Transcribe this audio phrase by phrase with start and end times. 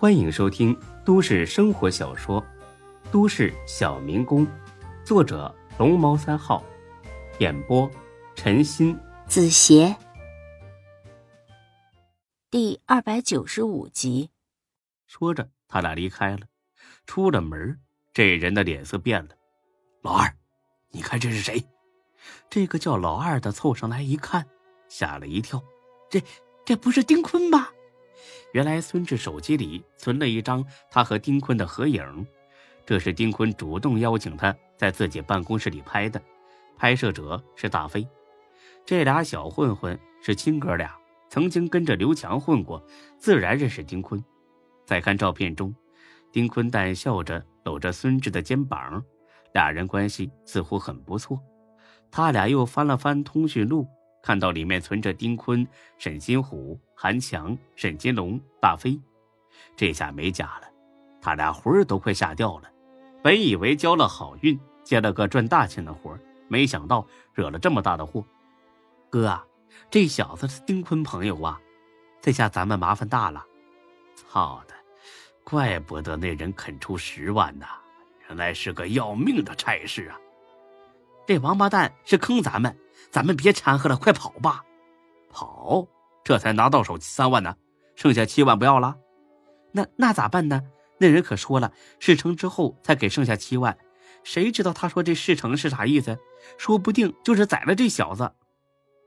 [0.00, 0.74] 欢迎收听
[1.04, 2.40] 都市生活小说
[3.12, 4.46] 《都市小民工》，
[5.04, 6.64] 作者龙猫三号，
[7.38, 7.86] 演播
[8.34, 9.94] 陈鑫、子邪，
[12.50, 14.30] 第二百九十五集。
[15.06, 16.46] 说着，他俩离开了。
[17.04, 17.78] 出了门，
[18.14, 19.36] 这人的脸色变了。
[20.00, 20.34] 老二，
[20.92, 21.62] 你看这是谁？
[22.48, 24.46] 这个叫老二的凑上来一看，
[24.88, 25.62] 吓了一跳。
[26.08, 26.22] 这
[26.64, 27.70] 这不是丁坤吧？
[28.52, 32.26] 原来孙志手机里存了一张他和丁坤的合影，
[32.84, 36.20] 这是丁坤主动邀请他在自己办公室里拍的，
[36.76, 38.06] 拍摄者是大飞。
[38.84, 40.96] 这俩小混混是亲哥俩，
[41.28, 42.84] 曾经跟着刘强混过，
[43.18, 44.22] 自然认识丁坤。
[44.84, 45.72] 再看照片中，
[46.32, 49.00] 丁坤淡笑着搂着孙志的肩膀，
[49.54, 51.38] 俩人关系似乎很不错。
[52.10, 53.86] 他俩又翻了翻通讯录。
[54.22, 55.66] 看到里面存着丁坤、
[55.98, 59.00] 沈金虎、韩强、沈金龙、大飞，
[59.76, 60.68] 这下没假了，
[61.20, 62.70] 他俩魂儿都快吓掉了。
[63.22, 66.18] 本以为交了好运，接了个赚大钱的活
[66.48, 68.24] 没想到惹了这么大的祸。
[69.08, 69.44] 哥啊，
[69.90, 71.60] 这小子是丁坤朋友啊，
[72.20, 73.44] 这下咱们麻烦大了。
[74.16, 74.74] 操的，
[75.44, 77.66] 怪不得那人肯出十万呢，
[78.28, 80.18] 原来是个要命的差事啊！
[81.26, 82.76] 这王八蛋是坑咱们。
[83.10, 84.64] 咱们别掺和了，快跑吧！
[85.30, 85.86] 跑，
[86.24, 87.56] 这才拿到手三万呢，
[87.94, 88.96] 剩下七万不要了。
[89.72, 90.62] 那那咋办呢？
[90.98, 93.76] 那人可说了，事成之后才给剩下七万。
[94.22, 96.18] 谁知道他说这事成是啥意思？
[96.58, 98.30] 说不定就是宰了这小子。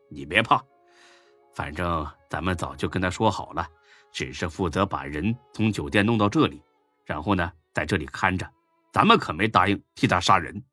[0.09, 0.63] 你别怕，
[1.53, 3.67] 反正咱们早就跟他说好了，
[4.11, 6.61] 只是负责把人从酒店弄到这里，
[7.05, 8.49] 然后呢，在这里看着。
[8.91, 10.63] 咱们可没答应替他杀人，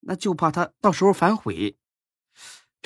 [0.00, 1.76] 那就怕他到时候反悔。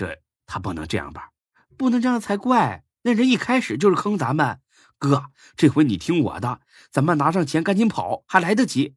[0.00, 1.30] 这他不能这样吧？
[1.76, 2.84] 不能这样才怪！
[3.02, 4.58] 那人一开始就是坑咱们，
[4.96, 8.96] 哥，这回你听我的，咱们拿上钱赶紧跑，还来得及。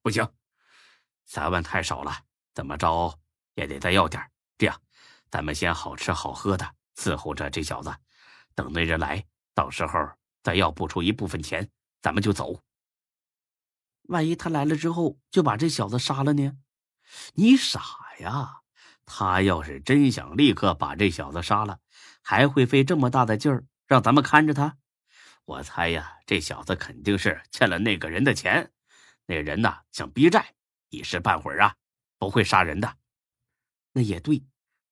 [0.00, 0.28] 不行，
[1.26, 2.12] 三万太少了，
[2.54, 3.18] 怎么着
[3.56, 4.22] 也得再要点。
[4.56, 4.80] 这样，
[5.28, 7.92] 咱们先好吃好喝的伺候着这小子，
[8.54, 10.08] 等那人来，到时候
[10.44, 11.68] 再要不出一部分钱，
[12.00, 12.62] 咱们就走。
[14.04, 16.52] 万一他来了之后就把这小子杀了呢？
[17.34, 17.82] 你傻
[18.20, 18.60] 呀！
[19.10, 21.80] 他要是真想立刻把这小子杀了，
[22.22, 24.76] 还会费这么大的劲儿让咱们看着他？
[25.46, 28.70] 我猜呀，这小子肯定是欠了那个人的钱，
[29.24, 30.54] 那人呐想逼债，
[30.90, 31.74] 一时半会儿啊
[32.18, 32.96] 不会杀人的。
[33.94, 34.44] 那也对，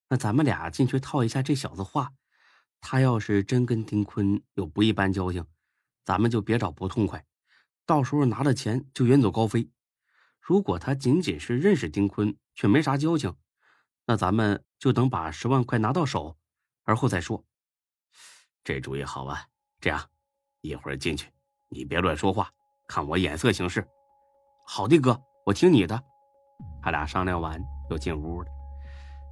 [0.09, 2.15] 那咱们俩进去套一下这小子话，
[2.81, 5.45] 他要是真跟丁坤有不一般交情，
[6.07, 7.27] 咱们就别找不痛快，
[7.85, 9.71] 到时候拿了钱就远走高飞。
[10.41, 13.37] 如果他仅仅是认识丁坤，却没啥交情。
[14.07, 16.37] 那咱们就等把十万块拿到手，
[16.85, 17.43] 而后再说。
[18.63, 19.45] 这主意好啊！
[19.81, 20.01] 这样，
[20.61, 21.29] 一会儿进去，
[21.69, 22.49] 你别乱说话，
[22.87, 23.87] 看我眼色行事。
[24.65, 26.01] 好的，哥，我听你的。
[26.81, 28.49] 他俩商量完，又进屋了。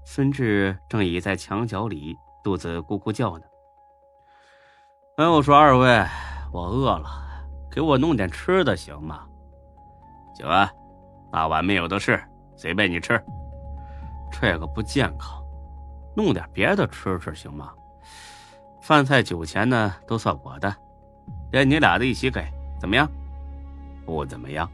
[0.05, 3.45] 孙志正倚在墙角里，肚子咕咕叫呢。
[5.19, 6.05] 哎，我说二位，
[6.53, 7.09] 我饿了，
[7.71, 9.27] 给我弄点吃的行吗？
[10.37, 10.69] 行啊，
[11.31, 12.21] 大碗没有的是，
[12.57, 13.25] 随便你吃。
[14.41, 15.43] 这个不健康，
[16.15, 17.73] 弄点别的吃吃行吗？
[18.81, 20.75] 饭菜酒钱呢，都算我的，
[21.53, 22.45] 连你俩的一起给，
[22.79, 23.09] 怎么样？
[24.05, 24.69] 不怎么样。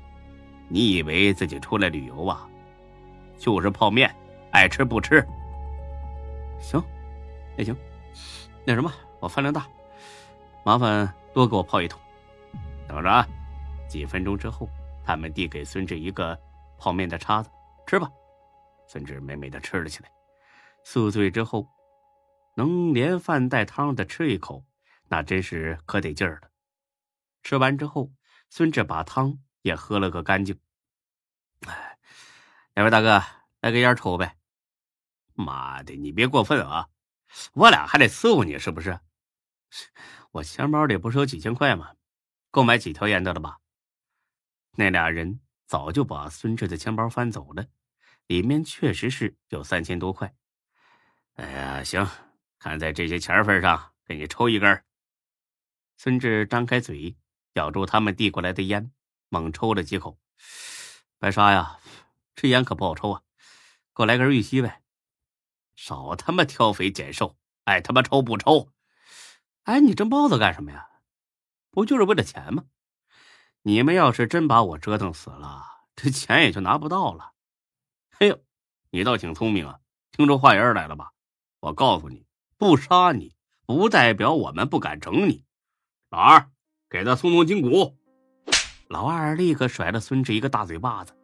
[0.67, 2.49] 你以为自己出来旅游啊？
[3.39, 4.13] 就是泡面，
[4.51, 5.25] 爱吃不吃。
[6.59, 6.83] 行，
[7.57, 7.77] 那行。
[8.65, 9.67] 那什么，我饭量大，
[10.65, 12.01] 麻烦多给我泡一桶。
[12.89, 13.27] 等着啊！
[13.89, 14.69] 几分钟之后，
[15.05, 16.37] 他们递给孙志一个
[16.79, 17.51] 泡面的叉子，
[17.87, 18.11] 吃吧。
[18.91, 20.11] 孙志美美的吃了起来，
[20.83, 21.69] 宿醉之后，
[22.57, 24.67] 能连饭带汤的吃一口，
[25.07, 26.51] 那真是可得劲儿了。
[27.45, 28.11] 吃完之后，
[28.49, 30.59] 孙志把汤也喝了个干净。
[31.69, 31.99] 哎，
[32.75, 33.23] 两位大哥，
[33.61, 34.37] 来根烟抽呗！
[35.35, 36.89] 妈的，你别过分啊！
[37.53, 38.99] 我俩还得伺候你是不是？
[40.33, 41.93] 我钱包里不是有几千块吗？
[42.51, 43.61] 够买几条烟的了吧？
[44.73, 45.39] 那俩人
[45.69, 47.65] 早就把孙志的钱包翻走了。
[48.31, 50.33] 里面确实是有三千多块。
[51.35, 52.07] 哎呀，行，
[52.61, 54.85] 看在这些钱份上，给你抽一根。
[55.97, 57.17] 孙志张开嘴，
[57.55, 58.93] 咬住他们递过来的烟，
[59.31, 60.17] 猛抽了几口。
[61.19, 61.81] 白沙呀，
[62.37, 63.23] 这烟可不好抽啊！
[63.97, 64.81] 给我来根玉溪呗。
[65.75, 68.71] 少他妈挑肥拣瘦，爱他妈抽不抽。
[69.65, 70.89] 哎，你蒸包子干什么呀？
[71.73, 72.67] 不就是为了钱吗？
[73.63, 75.67] 你们要是真把我折腾死了，
[75.97, 77.33] 这钱也就拿不到了。
[78.21, 78.39] 哎呦，
[78.91, 79.79] 你倒挺聪明啊！
[80.13, 81.11] 听出话音来了吧？
[81.61, 82.27] 我告诉你，
[82.59, 83.35] 不杀你
[83.65, 85.43] 不代表我们不敢整你。
[86.11, 86.51] 老二，
[86.91, 87.97] 给他松松筋骨。
[88.89, 91.15] 老二立刻甩了孙志一个大嘴巴子，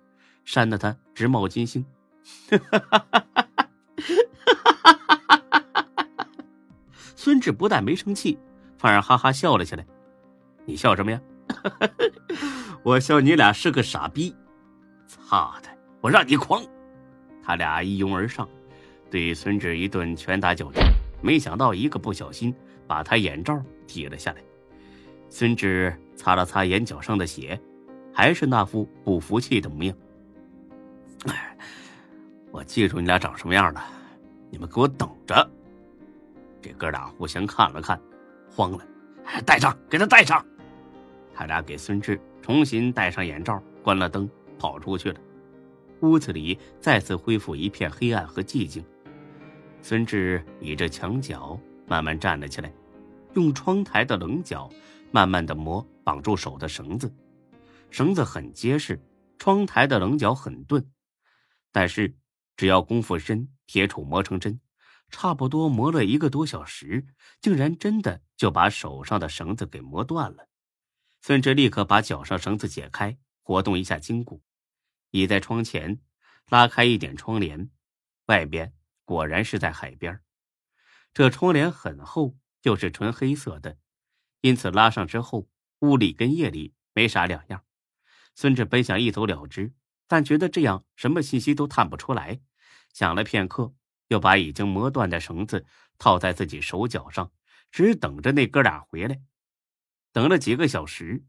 [0.47, 1.85] 扇得他直冒金星。
[7.15, 8.39] 孙志不但没生气，
[8.79, 9.87] 反而哈哈笑了起来。
[10.65, 11.21] 你笑什么呀？
[12.83, 14.35] 我笑你俩是个傻逼！
[15.07, 15.69] 操的，
[16.01, 16.65] 我让你狂！
[17.47, 18.49] 他俩一拥而上，
[19.09, 20.81] 对孙志一顿拳打脚踢。
[21.23, 22.53] 没想到一个不小心，
[22.89, 24.39] 把他眼罩踢了下来。
[25.29, 27.59] 孙志擦了擦眼角上的血，
[28.13, 29.97] 还是那副不服气的模样。
[31.29, 31.57] 哎，
[32.51, 33.85] 我记住你俩长什么样了，
[34.51, 35.49] 你们给我等着！
[36.61, 37.97] 这哥俩互相看了看，
[38.51, 38.85] 慌了，
[39.47, 40.45] 戴上，给他戴上。
[41.33, 44.29] 他俩给孙志重新戴上眼罩，关了灯，
[44.59, 45.21] 跑出去了。
[46.01, 48.85] 屋子里再次恢复一片黑暗和寂静。
[49.83, 52.73] 孙志倚着墙角，慢慢站了起来，
[53.35, 54.69] 用窗台的棱角
[55.11, 57.15] 慢慢的磨绑住手的绳子。
[57.91, 59.01] 绳子很结实，
[59.39, 60.85] 窗台的棱角很钝，
[61.71, 62.17] 但是
[62.57, 64.61] 只要功夫深，铁杵磨成针，
[65.09, 67.07] 差不多磨了一个多小时，
[67.41, 70.49] 竟然真的就把手上的绳子给磨断了。
[71.23, 74.43] 孙志立刻把脚上绳子解开，活动一下筋骨，
[75.17, 76.01] 倚在窗前，
[76.49, 77.71] 拉开一点窗帘，
[78.27, 78.75] 外边。
[79.05, 80.21] 果然是在海边，
[81.15, 83.79] 这窗帘很厚，又是纯黑色的，
[84.41, 85.49] 因此拉上之后，
[85.79, 87.63] 屋里跟夜里没啥两样。
[88.35, 89.73] 孙志本想一走了之，
[90.09, 92.41] 但觉得这样什么信息都探不出来。
[92.93, 93.77] 想了片刻，
[94.09, 95.65] 又把已经磨断的绳子
[95.99, 97.31] 套在自己手脚上，
[97.71, 99.23] 只等着那哥俩回来。
[100.11, 101.25] 等了几个小时，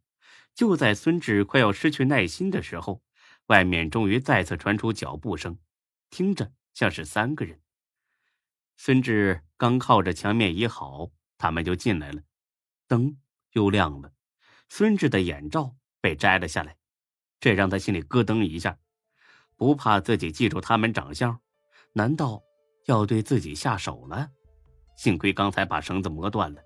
[0.56, 3.04] 就在孙志快要失去耐心的时候，
[3.48, 5.58] 外面终于再次传出脚步声，
[6.10, 7.60] 听着像是三个人。
[8.76, 12.22] 孙志刚靠着墙面倚好，他们就进来了，
[12.88, 13.18] 灯
[13.52, 14.12] 又亮了，
[14.70, 16.78] 孙志的眼罩被摘了下来，
[17.40, 18.78] 这让他心里咯噔一下，
[19.56, 21.40] 不怕自己记住他们长相，
[21.94, 22.44] 难道
[22.86, 24.30] 要对自己下手了？
[24.96, 26.62] 幸亏刚才把绳子磨断了，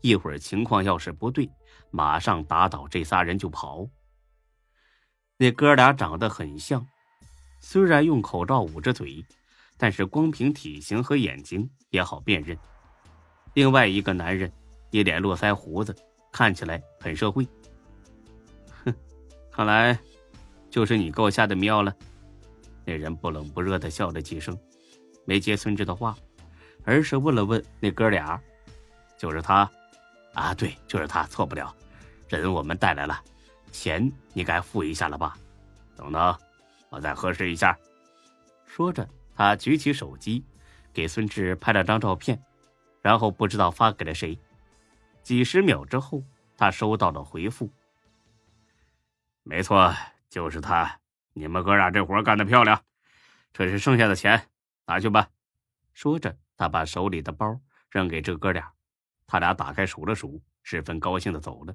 [0.00, 1.50] 一会儿情况要是不对，
[1.90, 3.88] 马上打倒这仨人就跑。
[5.36, 6.86] 那哥俩长得很像，
[7.60, 9.24] 虽然用口罩捂着嘴。
[9.76, 12.56] 但是光凭体型和眼睛也好辨认。
[13.54, 14.50] 另外一个男人
[14.92, 15.94] 一脸络腮胡子，
[16.32, 17.46] 看起来很社会。
[18.84, 18.94] 哼，
[19.50, 19.98] 看来
[20.70, 21.92] 就是你给我下的妙了。
[22.84, 24.56] 那人不冷不热的笑了几声，
[25.24, 26.16] 没接孙志的话，
[26.84, 28.40] 而是问了问那哥俩
[29.18, 29.68] ：“就是他？
[30.34, 31.74] 啊，对，就是他，错不了。
[32.28, 33.20] 人我们带来了，
[33.74, 35.36] 钱你该付一下了吧？
[35.96, 36.38] 等等，
[36.88, 37.76] 我再核实一下。”
[38.64, 39.06] 说着。
[39.36, 40.44] 他举起手机，
[40.92, 42.40] 给孙志拍了张照片，
[43.02, 44.38] 然后不知道发给了谁。
[45.24, 46.22] 几十秒之后，
[46.56, 47.68] 他收到了回复
[49.42, 49.92] ：“没错，
[50.30, 51.00] 就是他。
[51.32, 52.80] 你们哥俩这活干得漂亮，
[53.52, 54.48] 这是剩下的钱，
[54.86, 55.28] 拿去吧。”
[55.94, 57.60] 说着，他把手里的包
[57.90, 58.72] 扔给这哥俩，
[59.26, 61.74] 他俩打开数了数，十分高兴的走了。